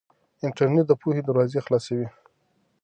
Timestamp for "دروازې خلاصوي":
1.23-2.07